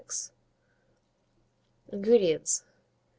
INGREDIENTS. 1.93 2.63